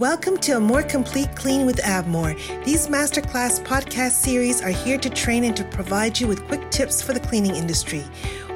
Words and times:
Welcome 0.00 0.38
to 0.38 0.56
a 0.56 0.60
more 0.60 0.82
complete 0.82 1.36
clean 1.36 1.66
with 1.66 1.76
Avmor. 1.76 2.34
These 2.64 2.88
masterclass 2.88 3.64
podcast 3.64 4.10
series 4.10 4.60
are 4.60 4.70
here 4.70 4.98
to 4.98 5.08
train 5.08 5.44
and 5.44 5.56
to 5.56 5.62
provide 5.62 6.18
you 6.18 6.26
with 6.26 6.44
quick 6.48 6.68
tips 6.72 7.00
for 7.00 7.12
the 7.12 7.20
cleaning 7.20 7.54
industry. 7.54 8.02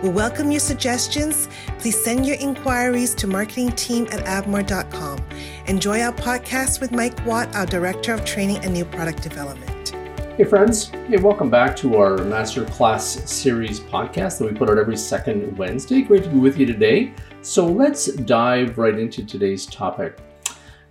We'll 0.02 0.10
welcome 0.10 0.50
your 0.50 0.58
suggestions. 0.58 1.48
Please 1.78 2.02
send 2.02 2.26
your 2.26 2.38
inquiries 2.40 3.14
to 3.14 3.28
marketing 3.28 3.70
team 3.70 4.08
at 4.10 4.24
avmor.com. 4.24 5.24
Enjoy 5.68 6.00
our 6.00 6.12
podcast 6.12 6.80
with 6.80 6.90
Mike 6.90 7.24
Watt, 7.24 7.54
our 7.54 7.66
Director 7.66 8.12
of 8.12 8.24
Training 8.24 8.56
and 8.64 8.74
New 8.74 8.84
Product 8.84 9.22
Development. 9.22 9.90
Hey, 10.36 10.42
friends. 10.42 10.88
Hey, 10.88 11.18
welcome 11.18 11.50
back 11.50 11.76
to 11.76 11.98
our 11.98 12.18
Masterclass 12.18 13.28
Series 13.28 13.78
podcast 13.78 14.40
that 14.40 14.50
we 14.50 14.58
put 14.58 14.68
out 14.68 14.78
every 14.78 14.96
second 14.96 15.56
Wednesday. 15.56 16.02
Great 16.02 16.24
to 16.24 16.30
be 16.30 16.38
with 16.38 16.58
you 16.58 16.66
today. 16.66 17.12
So 17.42 17.64
let's 17.64 18.06
dive 18.06 18.76
right 18.76 18.98
into 18.98 19.24
today's 19.24 19.66
topic. 19.66 20.18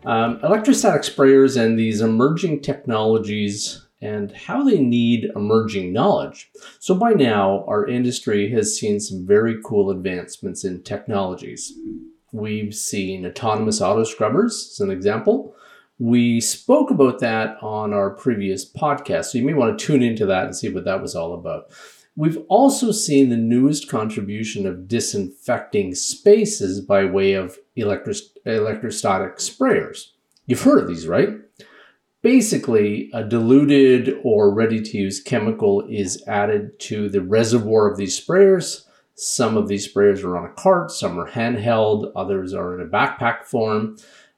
Um, 0.07 0.39
electrostatic 0.41 1.01
sprayers 1.01 1.61
and 1.61 1.77
these 1.77 1.99
emerging 1.99 2.61
technologies 2.61 3.85
and 3.99 4.31
how 4.31 4.63
they 4.63 4.79
need 4.79 5.29
emerging 5.35 5.91
knowledge. 5.91 6.49
So, 6.79 6.95
by 6.95 7.11
now, 7.11 7.65
our 7.67 7.85
industry 7.85 8.49
has 8.51 8.79
seen 8.79 9.01
some 9.01 9.27
very 9.27 9.57
cool 9.65 9.91
advancements 9.91 10.63
in 10.63 10.83
technologies. 10.83 11.73
We've 12.31 12.73
seen 12.73 13.25
autonomous 13.25 13.81
auto 13.81 14.05
scrubbers, 14.05 14.69
as 14.71 14.79
an 14.79 14.91
example. 14.91 15.53
We 15.99 16.39
spoke 16.39 16.89
about 16.89 17.19
that 17.19 17.57
on 17.61 17.93
our 17.93 18.11
previous 18.11 18.63
podcast, 18.71 19.25
so 19.25 19.39
you 19.39 19.43
may 19.43 19.55
want 19.55 19.77
to 19.77 19.85
tune 19.85 20.03
into 20.03 20.25
that 20.27 20.45
and 20.45 20.55
see 20.55 20.69
what 20.69 20.85
that 20.85 21.01
was 21.01 21.15
all 21.15 21.33
about. 21.33 21.69
We've 22.17 22.39
also 22.49 22.91
seen 22.91 23.29
the 23.29 23.37
newest 23.37 23.87
contribution 23.87 24.65
of 24.65 24.87
disinfecting 24.87 25.93
spaces 25.93 26.81
by 26.81 27.05
way 27.05 27.33
of 27.33 27.59
electrostatic 27.75 29.37
sprayers. 29.37 30.07
You've 30.47 30.63
heard 30.63 30.79
of 30.79 30.87
these, 30.87 31.07
right? 31.07 31.29
Basically, 32.23 33.11
a 33.13 33.23
diluted 33.23 34.15
or 34.23 34.51
ready 34.51 34.81
to 34.81 34.97
use 34.97 35.21
chemical 35.21 35.85
is 35.87 36.23
added 36.27 36.79
to 36.79 37.07
the 37.07 37.21
reservoir 37.21 37.87
of 37.89 37.97
these 37.97 38.19
sprayers. 38.19 38.87
Some 39.13 39.55
of 39.55 39.67
these 39.67 39.87
sprayers 39.87 40.23
are 40.23 40.37
on 40.37 40.45
a 40.45 40.53
cart, 40.53 40.89
some 40.89 41.19
are 41.19 41.29
handheld, 41.29 42.11
others 42.15 42.51
are 42.51 42.73
in 42.73 42.81
a 42.81 42.89
backpack 42.89 43.43
form. 43.43 43.97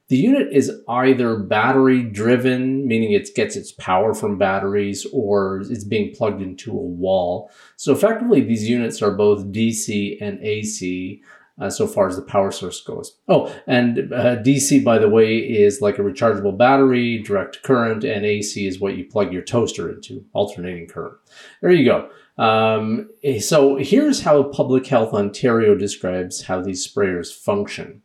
The 0.09 0.17
unit 0.17 0.47
is 0.51 0.71
either 0.87 1.37
battery 1.37 2.01
driven, 2.03 2.87
meaning 2.87 3.11
it 3.11 3.33
gets 3.35 3.55
its 3.55 3.71
power 3.71 4.15
from 4.15 4.39
batteries, 4.39 5.05
or 5.13 5.61
it's 5.61 5.83
being 5.83 6.15
plugged 6.15 6.41
into 6.41 6.71
a 6.71 6.81
wall. 6.81 7.51
So 7.75 7.93
effectively, 7.93 8.41
these 8.41 8.67
units 8.67 9.03
are 9.03 9.11
both 9.11 9.45
DC 9.51 10.17
and 10.19 10.39
AC. 10.41 11.21
Uh, 11.61 11.69
so 11.69 11.85
far 11.85 12.07
as 12.07 12.15
the 12.15 12.21
power 12.21 12.51
source 12.51 12.79
goes. 12.79 13.17
Oh, 13.27 13.53
and 13.67 14.13
uh, 14.13 14.37
DC, 14.37 14.81
by 14.81 14.97
the 14.97 15.09
way, 15.09 15.39
is 15.39 15.81
like 15.81 15.99
a 15.99 16.01
rechargeable 16.01 16.57
battery, 16.57 17.21
direct 17.21 17.63
current, 17.63 18.05
and 18.05 18.25
AC 18.25 18.65
is 18.65 18.79
what 18.79 18.95
you 18.95 19.03
plug 19.03 19.33
your 19.33 19.41
toaster 19.41 19.91
into, 19.91 20.23
alternating 20.31 20.87
current. 20.87 21.15
There 21.61 21.71
you 21.71 21.83
go. 21.83 22.09
Um, 22.41 23.09
so 23.41 23.75
here's 23.75 24.21
how 24.21 24.43
Public 24.43 24.87
Health 24.87 25.13
Ontario 25.13 25.75
describes 25.75 26.43
how 26.43 26.61
these 26.61 26.87
sprayers 26.87 27.35
function. 27.35 28.03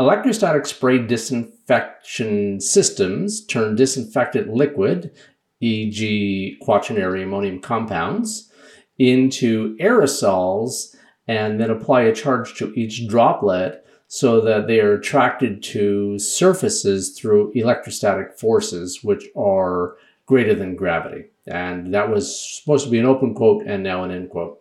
Electrostatic 0.00 0.66
spray 0.66 0.98
disinfection 0.98 2.60
systems 2.60 3.46
turn 3.46 3.76
disinfectant 3.76 4.52
liquid, 4.52 5.12
e.g., 5.60 6.56
quaternary 6.60 7.22
ammonium 7.22 7.60
compounds, 7.60 8.50
into 8.98 9.76
aerosols 9.78 10.96
and 11.28 11.60
then 11.60 11.70
apply 11.70 12.02
a 12.02 12.14
charge 12.14 12.54
to 12.54 12.72
each 12.74 13.08
droplet 13.08 13.86
so 14.08 14.40
that 14.40 14.66
they 14.66 14.80
are 14.80 14.94
attracted 14.94 15.62
to 15.62 16.18
surfaces 16.18 17.16
through 17.16 17.52
electrostatic 17.52 18.36
forces, 18.38 19.04
which 19.04 19.24
are 19.36 19.96
greater 20.26 20.56
than 20.56 20.74
gravity. 20.74 21.26
And 21.46 21.94
that 21.94 22.10
was 22.10 22.58
supposed 22.58 22.84
to 22.84 22.90
be 22.90 22.98
an 22.98 23.06
open 23.06 23.34
quote 23.34 23.64
and 23.64 23.82
now 23.84 24.02
an 24.02 24.10
end 24.10 24.30
quote. 24.30 24.60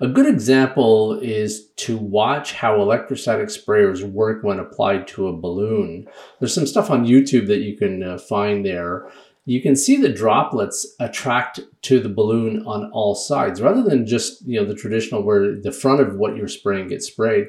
A 0.00 0.08
good 0.08 0.26
example 0.26 1.18
is 1.20 1.68
to 1.76 1.96
watch 1.96 2.52
how 2.52 2.80
electrostatic 2.80 3.48
sprayers 3.48 4.02
work 4.02 4.42
when 4.42 4.58
applied 4.58 5.06
to 5.08 5.28
a 5.28 5.36
balloon. 5.36 6.06
There's 6.38 6.54
some 6.54 6.66
stuff 6.66 6.90
on 6.90 7.06
YouTube 7.06 7.46
that 7.48 7.60
you 7.60 7.76
can 7.76 8.02
uh, 8.02 8.18
find 8.18 8.64
there. 8.64 9.10
You 9.46 9.60
can 9.60 9.76
see 9.76 9.96
the 9.96 10.08
droplets 10.08 10.94
attract 11.00 11.60
to 11.82 12.00
the 12.00 12.08
balloon 12.08 12.64
on 12.66 12.90
all 12.92 13.14
sides 13.14 13.60
rather 13.60 13.82
than 13.82 14.06
just, 14.06 14.46
you 14.46 14.58
know, 14.58 14.66
the 14.66 14.74
traditional 14.74 15.22
where 15.22 15.60
the 15.60 15.72
front 15.72 16.00
of 16.00 16.16
what 16.16 16.36
you're 16.36 16.48
spraying 16.48 16.88
gets 16.88 17.06
sprayed. 17.06 17.48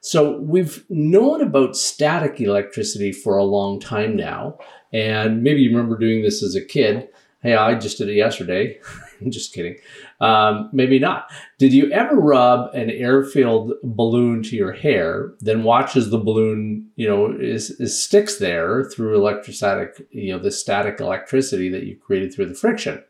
So 0.00 0.38
we've 0.38 0.84
known 0.90 1.40
about 1.40 1.76
static 1.76 2.40
electricity 2.40 3.10
for 3.10 3.38
a 3.38 3.44
long 3.44 3.80
time 3.80 4.16
now. 4.16 4.58
And 4.92 5.42
maybe 5.42 5.62
you 5.62 5.70
remember 5.70 5.98
doing 5.98 6.22
this 6.22 6.42
as 6.42 6.54
a 6.54 6.64
kid. 6.64 7.08
Hey, 7.44 7.54
I 7.54 7.74
just 7.74 7.98
did 7.98 8.08
it 8.08 8.14
yesterday. 8.14 8.80
just 9.28 9.52
kidding. 9.52 9.76
Um, 10.18 10.70
maybe 10.72 10.98
not. 10.98 11.30
Did 11.58 11.74
you 11.74 11.92
ever 11.92 12.16
rub 12.16 12.74
an 12.74 12.88
air-filled 12.88 13.74
balloon 13.82 14.42
to 14.44 14.56
your 14.56 14.72
hair, 14.72 15.34
then 15.40 15.62
watch 15.62 15.94
as 15.94 16.08
the 16.08 16.16
balloon, 16.16 16.88
you 16.96 17.06
know, 17.06 17.36
is, 17.38 17.70
is 17.72 18.02
sticks 18.02 18.38
there 18.38 18.84
through 18.84 19.16
electrostatic, 19.16 20.08
you 20.10 20.32
know, 20.32 20.38
the 20.38 20.50
static 20.50 21.00
electricity 21.00 21.68
that 21.68 21.82
you 21.82 21.98
created 21.98 22.32
through 22.32 22.46
the 22.46 22.54
friction? 22.54 23.04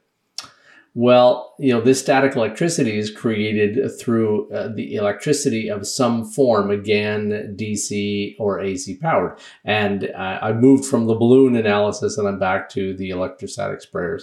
Well, 0.96 1.56
you 1.58 1.72
know, 1.72 1.80
this 1.80 2.00
static 2.00 2.36
electricity 2.36 2.96
is 2.96 3.10
created 3.10 3.90
through 3.98 4.48
uh, 4.52 4.68
the 4.68 4.94
electricity 4.94 5.68
of 5.68 5.88
some 5.88 6.24
form, 6.24 6.70
again, 6.70 7.56
DC 7.58 8.36
or 8.38 8.60
AC 8.60 8.98
powered. 8.98 9.36
And 9.64 10.12
uh, 10.16 10.38
I 10.40 10.52
moved 10.52 10.84
from 10.84 11.06
the 11.06 11.16
balloon 11.16 11.56
analysis 11.56 12.16
and 12.16 12.28
I'm 12.28 12.38
back 12.38 12.68
to 12.70 12.94
the 12.96 13.10
electrostatic 13.10 13.80
sprayers. 13.80 14.22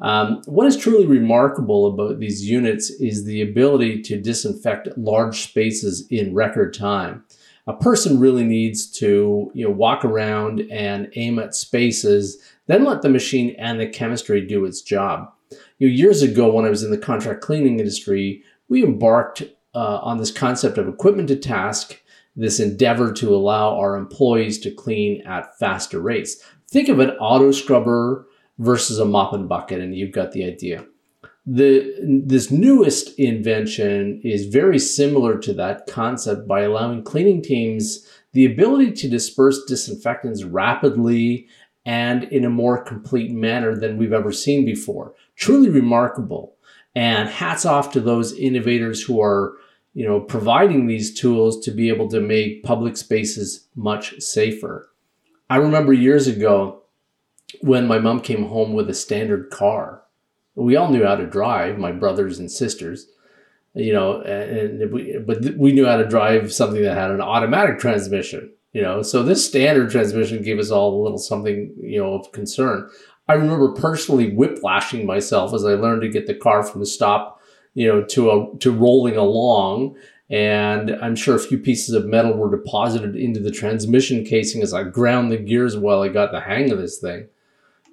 Um, 0.00 0.40
what 0.46 0.66
is 0.66 0.78
truly 0.78 1.04
remarkable 1.04 1.86
about 1.86 2.18
these 2.18 2.48
units 2.48 2.88
is 2.88 3.26
the 3.26 3.42
ability 3.42 4.00
to 4.04 4.18
disinfect 4.18 4.88
large 4.96 5.42
spaces 5.42 6.06
in 6.08 6.32
record 6.32 6.72
time. 6.72 7.24
A 7.66 7.74
person 7.74 8.18
really 8.18 8.44
needs 8.44 8.90
to 8.92 9.50
you 9.52 9.66
know, 9.66 9.70
walk 9.70 10.06
around 10.06 10.62
and 10.70 11.10
aim 11.16 11.38
at 11.38 11.54
spaces, 11.54 12.42
then 12.68 12.84
let 12.84 13.02
the 13.02 13.10
machine 13.10 13.54
and 13.58 13.78
the 13.78 13.86
chemistry 13.86 14.40
do 14.40 14.64
its 14.64 14.80
job. 14.80 15.30
You 15.78 15.88
know, 15.88 15.94
years 15.94 16.22
ago, 16.22 16.52
when 16.52 16.64
I 16.64 16.70
was 16.70 16.82
in 16.82 16.90
the 16.90 16.98
contract 16.98 17.40
cleaning 17.40 17.78
industry, 17.78 18.42
we 18.68 18.84
embarked 18.84 19.42
uh, 19.74 19.98
on 20.02 20.18
this 20.18 20.30
concept 20.30 20.78
of 20.78 20.88
equipment 20.88 21.28
to 21.28 21.36
task, 21.36 22.00
this 22.36 22.60
endeavor 22.60 23.12
to 23.12 23.34
allow 23.34 23.76
our 23.76 23.96
employees 23.96 24.58
to 24.60 24.70
clean 24.70 25.22
at 25.26 25.58
faster 25.58 26.00
rates. 26.00 26.42
Think 26.68 26.88
of 26.88 27.00
an 27.00 27.10
auto 27.12 27.50
scrubber 27.50 28.26
versus 28.58 28.98
a 28.98 29.04
mop 29.04 29.32
and 29.32 29.48
bucket, 29.48 29.80
and 29.80 29.94
you've 29.94 30.12
got 30.12 30.32
the 30.32 30.44
idea. 30.44 30.84
The, 31.46 31.94
this 32.24 32.50
newest 32.50 33.18
invention 33.18 34.20
is 34.22 34.46
very 34.46 34.78
similar 34.78 35.38
to 35.38 35.52
that 35.54 35.86
concept 35.86 36.46
by 36.46 36.60
allowing 36.60 37.02
cleaning 37.02 37.42
teams 37.42 38.06
the 38.32 38.46
ability 38.46 38.92
to 38.92 39.08
disperse 39.08 39.64
disinfectants 39.64 40.44
rapidly 40.44 41.48
and 41.84 42.24
in 42.24 42.44
a 42.44 42.50
more 42.50 42.82
complete 42.82 43.30
manner 43.30 43.74
than 43.74 43.96
we've 43.96 44.12
ever 44.12 44.32
seen 44.32 44.64
before. 44.64 45.14
Truly 45.36 45.70
remarkable. 45.70 46.54
And 46.94 47.28
hats 47.28 47.64
off 47.64 47.92
to 47.92 48.00
those 48.00 48.32
innovators 48.32 49.02
who 49.02 49.20
are, 49.20 49.54
you 49.94 50.06
know, 50.06 50.20
providing 50.20 50.86
these 50.86 51.18
tools 51.18 51.64
to 51.64 51.70
be 51.70 51.88
able 51.88 52.08
to 52.08 52.20
make 52.20 52.64
public 52.64 52.96
spaces 52.96 53.68
much 53.76 54.20
safer. 54.20 54.90
I 55.48 55.56
remember 55.56 55.92
years 55.92 56.26
ago 56.26 56.82
when 57.60 57.86
my 57.86 57.98
mom 57.98 58.20
came 58.20 58.44
home 58.44 58.72
with 58.74 58.90
a 58.90 58.94
standard 58.94 59.50
car. 59.50 60.02
We 60.54 60.76
all 60.76 60.90
knew 60.90 61.04
how 61.04 61.16
to 61.16 61.26
drive, 61.26 61.78
my 61.78 61.92
brothers 61.92 62.38
and 62.38 62.50
sisters, 62.50 63.06
you 63.74 63.92
know, 63.92 64.20
and 64.22 64.92
we, 64.92 65.16
but 65.18 65.56
we 65.56 65.72
knew 65.72 65.86
how 65.86 65.96
to 65.96 66.06
drive 66.06 66.52
something 66.52 66.82
that 66.82 66.96
had 66.96 67.10
an 67.10 67.20
automatic 67.20 67.78
transmission, 67.78 68.52
you 68.72 68.82
know. 68.82 69.02
So 69.02 69.22
this 69.22 69.46
standard 69.46 69.90
transmission 69.90 70.42
gave 70.42 70.58
us 70.58 70.70
all 70.70 71.00
a 71.00 71.02
little 71.02 71.18
something, 71.18 71.74
you 71.80 72.00
know, 72.00 72.14
of 72.14 72.32
concern. 72.32 72.88
I 73.28 73.34
remember 73.34 73.72
personally 73.72 74.34
whiplashing 74.34 75.06
myself 75.06 75.54
as 75.54 75.64
I 75.64 75.74
learned 75.74 76.02
to 76.02 76.08
get 76.08 76.26
the 76.26 76.34
car 76.34 76.62
from 76.62 76.80
the 76.80 76.86
stop, 76.86 77.40
you 77.74 77.86
know, 77.86 78.02
to 78.04 78.30
a 78.30 78.58
to 78.58 78.72
rolling 78.72 79.16
along. 79.16 79.96
And 80.28 80.92
I'm 81.02 81.16
sure 81.16 81.34
a 81.34 81.40
few 81.40 81.58
pieces 81.58 81.94
of 81.94 82.06
metal 82.06 82.34
were 82.34 82.56
deposited 82.56 83.16
into 83.16 83.40
the 83.40 83.50
transmission 83.50 84.24
casing 84.24 84.62
as 84.62 84.72
I 84.72 84.84
ground 84.84 85.32
the 85.32 85.36
gears 85.36 85.76
while 85.76 86.02
I 86.02 86.08
got 86.08 86.30
the 86.30 86.40
hang 86.40 86.70
of 86.70 86.78
this 86.78 86.98
thing. 86.98 87.28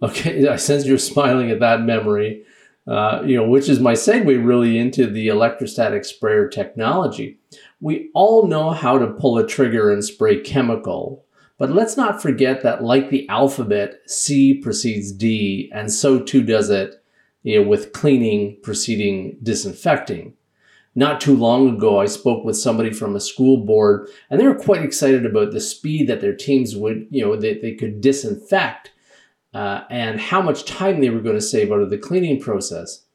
Okay, 0.04 0.48
I 0.50 0.56
sense 0.58 0.86
you're 0.86 0.98
smiling 0.98 1.52
at 1.52 1.60
that 1.60 1.82
memory. 1.82 2.44
Uh, 2.88 3.22
you 3.26 3.36
know, 3.36 3.48
which 3.48 3.68
is 3.68 3.82
my 3.82 3.92
segue 3.92 4.46
really 4.46 4.78
into 4.78 5.08
the 5.08 5.28
electrostatic 5.28 6.06
sprayer 6.06 6.48
technology. 6.48 7.38
We 7.82 8.10
all 8.14 8.48
know 8.48 8.70
how 8.70 8.98
to 8.98 9.08
pull 9.08 9.38
a 9.38 9.46
trigger 9.46 9.92
and 9.92 10.04
spray 10.04 10.40
chemical, 10.40 11.26
but 11.58 11.72
let's 11.72 11.98
not 11.98 12.22
forget 12.22 12.62
that, 12.62 12.84
like 12.84 13.10
the 13.10 13.28
alphabet, 13.28 13.96
C 14.08 14.54
precedes 14.54 15.12
D, 15.12 15.70
and 15.74 15.92
so 15.92 16.20
too 16.20 16.44
does 16.44 16.70
it 16.70 16.96
you 17.44 17.62
know, 17.62 17.68
with 17.68 17.94
cleaning 17.94 18.58
preceding 18.62 19.38
disinfecting. 19.42 20.34
Not 20.96 21.22
too 21.22 21.36
long 21.36 21.76
ago, 21.76 22.02
I 22.02 22.06
spoke 22.06 22.44
with 22.44 22.58
somebody 22.58 22.92
from 22.92 23.16
a 23.16 23.22
school 23.22 23.66
board, 23.66 24.10
and 24.30 24.40
they 24.40 24.48
were 24.48 24.56
quite 24.56 24.82
excited 24.82 25.26
about 25.26 25.52
the 25.52 25.62
speed 25.62 26.08
that 26.08 26.22
their 26.22 26.36
teams 26.36 26.76
would, 26.76 27.08
you 27.10 27.24
know, 27.24 27.36
that 27.36 27.62
they 27.62 27.74
could 27.76 28.02
disinfect 28.02 28.92
uh, 29.58 29.86
and 29.90 30.20
how 30.20 30.42
much 30.42 30.66
time 30.66 31.00
they 31.00 31.10
were 31.10 31.20
going 31.20 31.36
to 31.36 31.42
save 31.42 31.72
out 31.72 31.82
of 31.82 31.90
the 31.90 31.98
cleaning 31.98 32.40
process. 32.40 33.06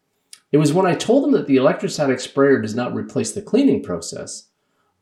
It 0.50 0.58
was 0.58 0.72
when 0.72 0.86
I 0.86 0.94
told 0.94 1.24
them 1.24 1.32
that 1.32 1.46
the 1.46 1.56
electrostatic 1.56 2.20
sprayer 2.20 2.60
does 2.60 2.74
not 2.74 2.94
replace 2.94 3.32
the 3.32 3.42
cleaning 3.42 3.82
process, 3.82 4.48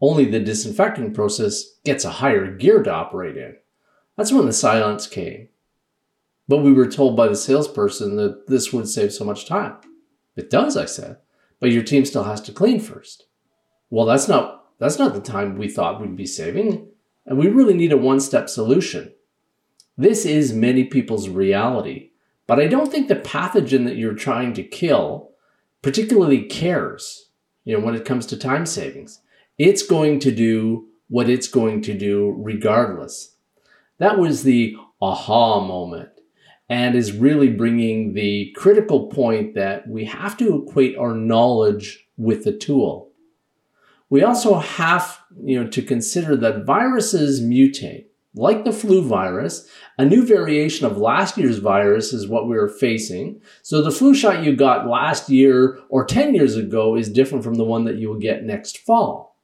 only 0.01 0.25
the 0.25 0.41
disinfecting 0.41 1.13
process 1.15 1.65
gets 1.85 2.05
a 2.05 2.11
higher 2.11 2.55
gear 2.55 2.83
to 2.83 2.93
operate 2.93 3.37
in. 3.37 3.57
That's 4.17 4.33
when 4.33 4.47
the 4.47 4.53
silence 4.53 5.07
came. 5.07 5.49
But 6.47 6.59
we 6.59 6.73
were 6.73 6.87
told 6.87 7.17
by 7.17 7.29
the 7.29 7.37
salesperson 7.37 8.17
that 8.17 8.47
this 8.47 8.73
would 8.73 8.89
save 8.89 9.13
so 9.13 9.25
much 9.25 9.47
time. 9.47 9.77
It 10.37 10.51
does, 10.51 10.77
I 10.77 10.85
said 10.85 11.19
but 11.61 11.71
your 11.71 11.83
team 11.83 12.05
still 12.05 12.25
has 12.25 12.41
to 12.41 12.53
clean 12.53 12.81
first. 12.81 13.27
Well, 13.91 14.07
that's 14.07 14.27
not 14.27 14.65
that's 14.79 14.99
not 14.99 15.15
the 15.15 15.21
time 15.21 15.59
we 15.59 15.69
thought 15.69 16.01
we'd 16.01 16.17
be 16.17 16.27
saving, 16.27 16.89
and 17.27 17.39
we 17.39 17.49
really 17.49 17.75
need 17.75 17.93
a 17.93 17.99
one-step 17.99 18.49
solution. 18.49 19.13
This 20.00 20.25
is 20.25 20.55
many 20.55 20.85
people's 20.85 21.29
reality, 21.29 22.12
but 22.47 22.58
I 22.58 22.69
don't 22.69 22.91
think 22.91 23.08
the 23.08 23.17
pathogen 23.17 23.85
that 23.85 23.99
you're 23.99 24.14
trying 24.14 24.55
to 24.55 24.62
kill 24.62 25.32
particularly 25.82 26.44
cares, 26.44 27.29
you 27.64 27.76
know, 27.76 27.85
when 27.85 27.94
it 27.94 28.06
comes 28.06 28.25
to 28.26 28.38
time 28.38 28.64
savings. 28.64 29.20
It's 29.58 29.87
going 29.87 30.19
to 30.20 30.32
do 30.32 30.87
what 31.11 31.29
it's 31.29 31.49
going 31.49 31.82
to 31.82 31.93
do 31.93 32.35
regardless. 32.38 33.37
That 33.99 34.19
was 34.19 34.43
the 34.43 34.75
aha 35.02 35.61
moment 35.61 36.08
and 36.70 36.94
is 36.94 37.12
really 37.12 37.50
bringing 37.50 38.14
the 38.14 38.55
critical 38.56 39.08
point 39.08 39.55
that 39.56 39.87
we 39.87 40.06
have 40.06 40.35
to 40.38 40.62
equate 40.62 40.96
our 40.96 41.14
knowledge 41.14 42.06
with 42.17 42.44
the 42.44 42.56
tool. 42.56 43.11
We 44.08 44.23
also 44.23 44.61
have 44.61 45.20
you 45.44 45.62
know, 45.62 45.69
to 45.69 45.82
consider 45.82 46.37
that 46.37 46.64
viruses 46.64 47.43
mutate. 47.43 48.06
Like 48.35 48.65
the 48.65 48.73
flu 48.73 49.03
virus, 49.03 49.69
a 49.99 50.05
new 50.05 50.25
variation 50.25 50.87
of 50.87 50.97
last 50.97 51.37
year's 51.37 51.59
virus 51.59 52.12
is 52.12 52.29
what 52.29 52.47
we're 52.47 52.69
facing. 52.69 53.41
So 53.62 53.82
the 53.82 53.91
flu 53.91 54.15
shot 54.15 54.44
you 54.44 54.55
got 54.55 54.87
last 54.87 55.29
year 55.29 55.81
or 55.88 56.05
10 56.05 56.35
years 56.35 56.56
ago 56.56 56.97
is 56.97 57.11
different 57.11 57.43
from 57.43 57.55
the 57.55 57.65
one 57.65 57.85
that 57.87 57.97
you 57.97 58.09
will 58.09 58.21
get 58.21 58.44
next 58.44 58.79
fall. 58.79 59.37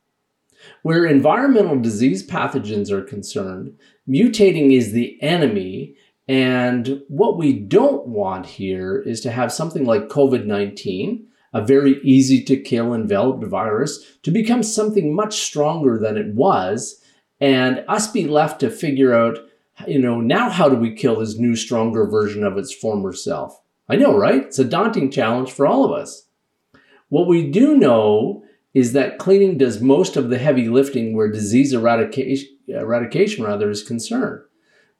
Where 0.82 1.04
environmental 1.04 1.80
disease 1.80 2.26
pathogens 2.26 2.90
are 2.90 3.02
concerned, 3.02 3.76
mutating 4.08 4.72
is 4.72 4.92
the 4.92 5.20
enemy 5.20 5.96
and 6.28 7.02
what 7.08 7.38
we 7.38 7.52
don't 7.52 8.06
want 8.08 8.46
here 8.46 9.00
is 9.00 9.20
to 9.22 9.30
have 9.30 9.52
something 9.52 9.84
like 9.84 10.08
COVID 10.08 10.44
19, 10.44 11.26
a 11.52 11.64
very 11.64 12.00
easy 12.02 12.42
to 12.44 12.60
kill 12.60 12.92
enveloped 12.92 13.44
virus, 13.44 14.04
to 14.22 14.30
become 14.30 14.62
something 14.62 15.14
much 15.14 15.40
stronger 15.40 15.98
than 15.98 16.16
it 16.16 16.34
was, 16.34 17.00
and 17.40 17.84
us 17.88 18.10
be 18.10 18.26
left 18.26 18.60
to 18.60 18.70
figure 18.70 19.14
out, 19.14 19.38
you 19.86 19.98
know, 19.98 20.20
now 20.20 20.48
how 20.50 20.68
do 20.68 20.76
we 20.76 20.94
kill 20.94 21.20
this 21.20 21.36
new, 21.36 21.54
stronger 21.54 22.06
version 22.06 22.44
of 22.44 22.56
its 22.56 22.72
former 22.72 23.12
self? 23.12 23.60
I 23.88 23.96
know, 23.96 24.16
right? 24.16 24.42
It's 24.42 24.58
a 24.58 24.64
daunting 24.64 25.10
challenge 25.10 25.52
for 25.52 25.66
all 25.66 25.84
of 25.84 25.92
us. 25.92 26.26
What 27.08 27.28
we 27.28 27.50
do 27.50 27.76
know 27.76 28.42
is 28.74 28.92
that 28.92 29.18
cleaning 29.18 29.58
does 29.58 29.80
most 29.80 30.16
of 30.16 30.28
the 30.28 30.38
heavy 30.38 30.68
lifting 30.68 31.16
where 31.16 31.30
disease 31.30 31.72
eradication, 31.72 32.48
eradication 32.68 33.44
rather 33.44 33.70
is 33.70 33.82
concerned 33.82 34.42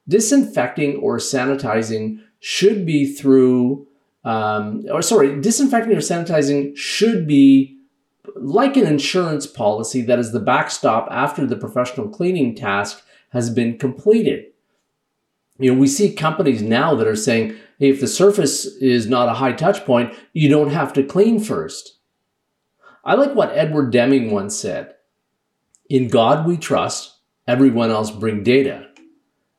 disinfecting 0.07 0.97
or 0.97 1.17
sanitizing 1.17 2.19
should 2.39 2.85
be 2.85 3.13
through, 3.13 3.87
um, 4.23 4.85
or 4.91 5.01
sorry, 5.01 5.39
disinfecting 5.41 5.93
or 5.93 5.99
sanitizing 5.99 6.75
should 6.77 7.27
be 7.27 7.76
like 8.35 8.77
an 8.77 8.87
insurance 8.87 9.47
policy 9.47 10.01
that 10.03 10.19
is 10.19 10.31
the 10.31 10.39
backstop 10.39 11.07
after 11.11 11.45
the 11.45 11.55
professional 11.55 12.09
cleaning 12.09 12.55
task 12.55 13.03
has 13.29 13.49
been 13.49 13.77
completed. 13.77 14.45
You 15.59 15.73
know, 15.73 15.79
we 15.79 15.87
see 15.87 16.13
companies 16.13 16.61
now 16.61 16.95
that 16.95 17.07
are 17.07 17.15
saying, 17.15 17.55
hey, 17.79 17.89
if 17.89 17.99
the 17.99 18.07
surface 18.07 18.65
is 18.65 19.07
not 19.07 19.29
a 19.29 19.33
high 19.33 19.53
touch 19.53 19.85
point, 19.85 20.13
you 20.33 20.49
don't 20.49 20.71
have 20.71 20.93
to 20.93 21.03
clean 21.03 21.39
first. 21.39 21.97
I 23.03 23.15
like 23.15 23.33
what 23.33 23.55
Edward 23.57 23.91
Deming 23.91 24.31
once 24.31 24.55
said 24.59 24.95
In 25.89 26.09
God 26.09 26.45
we 26.45 26.57
trust, 26.57 27.17
everyone 27.47 27.89
else 27.89 28.11
bring 28.11 28.43
data 28.43 28.87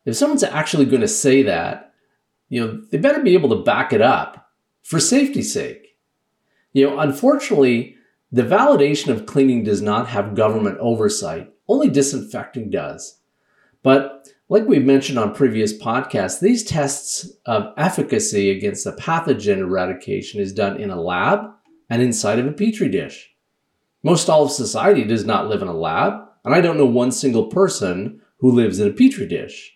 if 0.08 0.16
someone's 0.16 0.42
actually 0.42 0.86
going 0.86 1.02
to 1.02 1.08
say 1.08 1.42
that, 1.42 1.92
you 2.48 2.64
know, 2.64 2.80
they 2.90 2.96
better 2.96 3.22
be 3.22 3.34
able 3.34 3.50
to 3.50 3.62
back 3.62 3.92
it 3.92 4.00
up 4.00 4.50
for 4.82 4.98
safety's 4.98 5.52
sake. 5.52 5.98
You 6.72 6.86
know, 6.86 6.98
unfortunately, 6.98 7.97
the 8.30 8.42
validation 8.42 9.08
of 9.08 9.26
cleaning 9.26 9.64
does 9.64 9.80
not 9.80 10.08
have 10.08 10.34
government 10.34 10.78
oversight, 10.80 11.52
only 11.66 11.88
disinfecting 11.88 12.70
does. 12.70 13.20
But 13.82 14.28
like 14.50 14.66
we've 14.66 14.84
mentioned 14.84 15.18
on 15.18 15.34
previous 15.34 15.76
podcasts, 15.76 16.40
these 16.40 16.64
tests 16.64 17.30
of 17.46 17.72
efficacy 17.76 18.50
against 18.50 18.84
the 18.84 18.92
pathogen 18.92 19.58
eradication 19.58 20.40
is 20.40 20.52
done 20.52 20.80
in 20.80 20.90
a 20.90 21.00
lab 21.00 21.40
and 21.90 22.02
inside 22.02 22.38
of 22.38 22.46
a 22.46 22.52
petri 22.52 22.88
dish. 22.88 23.30
Most 24.02 24.28
all 24.28 24.44
of 24.44 24.50
society 24.50 25.04
does 25.04 25.24
not 25.24 25.48
live 25.48 25.62
in 25.62 25.68
a 25.68 25.74
lab, 25.74 26.14
and 26.44 26.54
I 26.54 26.60
don't 26.60 26.78
know 26.78 26.86
one 26.86 27.12
single 27.12 27.46
person 27.46 28.20
who 28.38 28.50
lives 28.50 28.78
in 28.78 28.88
a 28.88 28.92
petri 28.92 29.26
dish. 29.26 29.74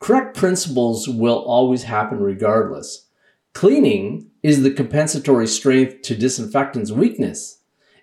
Correct 0.00 0.36
principles 0.36 1.08
will 1.08 1.38
always 1.38 1.84
happen 1.84 2.18
regardless. 2.18 3.06
Cleaning 3.52 4.30
is 4.42 4.62
the 4.62 4.70
compensatory 4.70 5.46
strength 5.46 6.02
to 6.02 6.16
disinfectant's 6.16 6.92
weakness. 6.92 7.57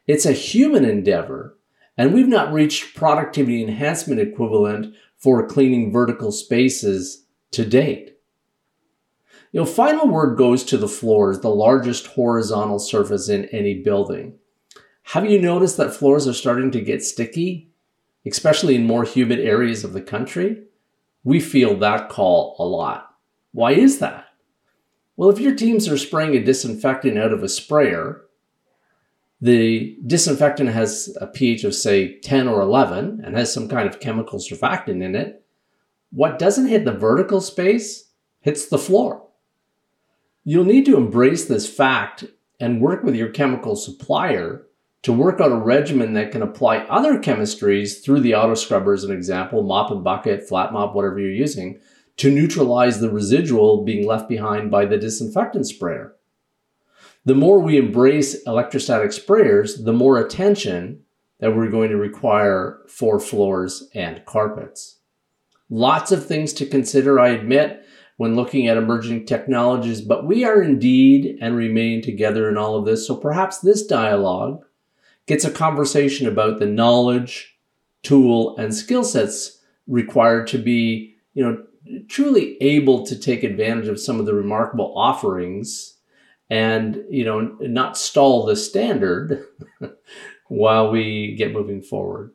It's 0.08 0.26
a 0.26 0.34
human 0.34 0.86
endeavor, 0.86 1.58
and 1.98 2.14
we've 2.14 2.28
not 2.28 2.54
reached 2.54 2.96
productivity 2.96 3.64
enhancement 3.64 4.20
equivalent 4.20 4.96
for 5.18 5.48
cleaning 5.48 5.92
vertical 5.92 6.32
spaces 6.32 7.26
to 7.52 7.66
date. 7.66 8.18
You 9.52 9.62
know, 9.62 9.66
final 9.66 10.08
word 10.08 10.38
goes 10.38 10.64
to 10.66 10.78
the 10.78 10.88
floors, 10.88 11.40
the 11.40 11.50
largest 11.50 12.08
horizontal 12.08 12.80
surface 12.80 13.30
in 13.30 13.46
any 13.46 13.82
building. 13.82 14.38
Have 15.10 15.30
you 15.30 15.42
noticed 15.42 15.78
that 15.78 15.94
floors 15.94 16.28
are 16.28 16.34
starting 16.34 16.72
to 16.72 16.82
get 16.82 17.04
sticky, 17.04 17.72
especially 18.26 18.76
in 18.76 18.86
more 18.86 19.04
humid 19.04 19.40
areas 19.40 19.84
of 19.84 19.94
the 19.94 20.02
country? 20.02 20.66
we 21.26 21.42
feel 21.42 21.76
that 21.76 22.08
call 22.08 22.56
a 22.60 22.64
lot. 22.64 23.16
Why 23.52 23.72
is 23.72 23.98
that? 23.98 24.28
Well, 25.18 25.30
if 25.30 25.40
your 25.40 25.56
teams 25.56 25.90
are 25.90 25.98
spraying 25.98 26.36
a 26.36 26.44
disinfectant 26.44 27.18
out 27.18 27.34
of 27.34 27.44
a 27.44 27.50
sprayer, 27.50 28.22
the 29.46 29.96
disinfectant 30.08 30.72
has 30.72 31.16
a 31.22 31.28
pH 31.28 31.66
of, 31.66 31.76
say, 31.76 32.20
10 32.22 32.48
or 32.48 32.62
11 32.62 33.22
and 33.24 33.38
has 33.38 33.54
some 33.54 33.70
kind 33.70 33.88
of 33.88 34.00
chemical 34.00 34.40
surfactant 34.40 35.04
in 35.04 35.16
it. 35.16 35.46
What 36.12 36.40
doesn't 36.40 36.68
hit 36.68 36.84
the 36.84 36.92
vertical 36.92 37.42
space 37.42 38.10
hits 38.40 38.66
the 38.66 38.80
floor. 38.80 39.28
You'll 40.44 40.66
need 40.66 40.88
to 40.88 40.98
embrace 40.98 41.46
this 41.46 41.70
fact 41.70 42.26
and 42.60 42.82
work 42.82 43.04
with 43.04 43.16
your 43.16 43.30
chemical 43.30 43.76
supplier 43.76 44.66
to 45.04 45.14
work 45.14 45.40
out 45.40 45.52
a 45.52 45.56
regimen 45.56 46.14
that 46.14 46.32
can 46.32 46.42
apply 46.42 46.78
other 46.78 47.20
chemistries 47.20 48.04
through 48.04 48.22
the 48.22 48.34
auto 48.34 48.56
scrubber 48.56 48.94
as 48.94 49.04
an 49.04 49.12
example, 49.12 49.62
mop 49.62 49.92
and 49.92 50.04
bucket, 50.04 50.50
flat 50.50 50.74
mop, 50.74 50.96
whatever 50.96 51.20
you're 51.20 51.30
using, 51.30 51.80
to 52.18 52.32
neutralize 52.32 53.00
the 53.00 53.12
residual 53.12 53.84
being 53.84 54.08
left 54.08 54.28
behind 54.28 54.72
by 54.72 54.88
the 54.88 54.98
disinfectant 54.98 55.68
sprayer. 55.68 56.16
The 57.26 57.36
more 57.36 57.60
we 57.60 57.78
embrace 57.78 58.44
electrostatic 58.44 59.10
sprayers, 59.10 59.84
the 59.84 59.94
more 59.94 60.20
attention 60.20 61.02
that 61.40 61.56
we're 61.56 61.72
going 61.72 61.90
to 61.90 61.98
require 61.98 62.82
for 62.88 63.20
floors 63.20 63.90
and 63.96 64.24
carpets. 64.26 65.00
Lots 65.70 66.12
of 66.12 66.26
things 66.26 66.54
to 66.54 66.68
consider, 66.68 67.20
I 67.20 67.30
admit, 67.30 67.84
when 68.18 68.36
looking 68.36 68.68
at 68.68 68.78
emerging 68.78 69.26
technologies, 69.26 70.02
but 70.02 70.26
we 70.26 70.46
are 70.46 70.62
indeed 70.62 71.38
and 71.42 71.56
remain 71.56 72.04
together 72.04 72.48
in 72.48 72.58
all 72.58 72.78
of 72.78 72.86
this. 72.86 73.08
So 73.08 73.16
perhaps 73.16 73.58
this 73.58 73.86
dialogue 73.86 74.64
gets 75.26 75.44
a 75.44 75.52
conversation 75.52 76.28
about 76.28 76.60
the 76.60 76.68
knowledge, 76.68 77.58
tool, 78.04 78.56
and 78.58 78.74
skill 78.74 79.04
sets 79.04 79.60
required 79.88 80.46
to 80.48 80.60
be, 80.60 81.16
you 81.34 81.44
know, 81.44 81.64
truly 82.08 82.58
able 82.62 83.06
to 83.08 83.20
take 83.20 83.44
advantage 83.44 83.88
of 83.88 84.00
some 84.00 84.20
of 84.20 84.28
the 84.28 84.34
remarkable 84.34 84.94
offerings 84.96 85.95
and, 86.50 87.04
you 87.10 87.26
know, 87.26 87.58
not 87.62 87.98
stall 87.98 88.46
the 88.46 88.56
standard 88.56 89.46
while 90.48 90.92
we 90.92 91.36
get 91.36 91.54
moving 91.54 91.82
forward. 91.82 92.32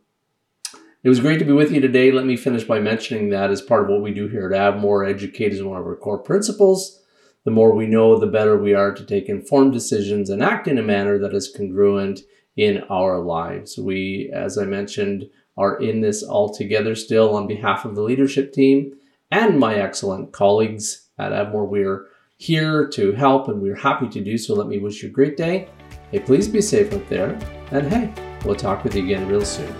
It 1.02 1.08
was 1.08 1.20
great 1.20 1.38
to 1.38 1.44
be 1.46 1.52
with 1.52 1.72
you 1.72 1.80
today. 1.80 2.12
Let 2.12 2.26
me 2.26 2.36
finish 2.36 2.64
by 2.64 2.78
mentioning 2.78 3.30
that 3.30 3.50
as 3.50 3.62
part 3.62 3.84
of 3.84 3.88
what 3.88 4.02
we 4.02 4.12
do 4.12 4.28
here 4.28 4.52
at 4.52 4.74
Avmor, 4.74 5.08
educate 5.08 5.52
is 5.52 5.62
one 5.62 5.78
of 5.78 5.86
our 5.86 5.96
core 5.96 6.18
principles. 6.18 7.00
The 7.44 7.50
more 7.50 7.74
we 7.74 7.86
know, 7.86 8.18
the 8.18 8.26
better 8.26 8.58
we 8.58 8.74
are 8.74 8.92
to 8.92 9.04
take 9.04 9.28
informed 9.28 9.72
decisions 9.72 10.28
and 10.28 10.42
act 10.42 10.68
in 10.68 10.76
a 10.76 10.82
manner 10.82 11.18
that 11.18 11.32
is 11.32 11.50
congruent 11.56 12.20
in 12.54 12.82
our 12.90 13.18
lives. 13.18 13.78
We, 13.78 14.30
as 14.34 14.58
I 14.58 14.64
mentioned, 14.64 15.30
are 15.56 15.80
in 15.80 16.02
this 16.02 16.22
all 16.22 16.52
together 16.52 16.94
still 16.94 17.34
on 17.34 17.46
behalf 17.46 17.86
of 17.86 17.94
the 17.94 18.02
leadership 18.02 18.52
team 18.52 18.92
and 19.30 19.58
my 19.58 19.76
excellent 19.76 20.32
colleagues 20.32 21.08
at 21.18 21.32
Avmor. 21.32 21.66
We're 21.66 22.08
here 22.40 22.88
to 22.88 23.12
help 23.12 23.48
and 23.48 23.60
we're 23.60 23.76
happy 23.76 24.08
to 24.08 24.20
do 24.20 24.36
so. 24.36 24.54
Let 24.54 24.66
me 24.66 24.78
wish 24.78 25.02
you 25.02 25.08
a 25.08 25.12
great 25.12 25.36
day 25.36 25.68
Hey, 26.10 26.18
please 26.18 26.48
be 26.48 26.60
safe 26.60 26.92
out 26.92 27.08
there. 27.08 27.38
And 27.70 27.86
hey, 27.86 28.12
we'll 28.44 28.56
talk 28.56 28.82
with 28.82 28.96
you 28.96 29.04
again 29.04 29.28
real 29.28 29.44
soon. 29.44 29.72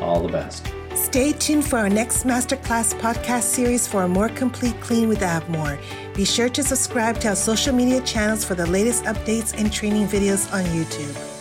All 0.00 0.22
the 0.22 0.32
best. 0.32 0.66
Stay 0.94 1.32
tuned 1.32 1.66
for 1.66 1.78
our 1.78 1.90
next 1.90 2.24
Masterclass 2.24 2.98
podcast 3.00 3.42
series 3.42 3.86
for 3.86 4.04
a 4.04 4.08
more 4.08 4.30
complete 4.30 4.80
clean 4.80 5.08
with 5.08 5.20
Avmor. 5.20 5.78
Be 6.14 6.24
sure 6.24 6.48
to 6.48 6.62
subscribe 6.62 7.20
to 7.20 7.28
our 7.28 7.36
social 7.36 7.74
media 7.74 8.00
channels 8.00 8.44
for 8.44 8.54
the 8.54 8.66
latest 8.66 9.04
updates 9.04 9.58
and 9.58 9.70
training 9.72 10.06
videos 10.06 10.50
on 10.52 10.64
YouTube. 10.66 11.33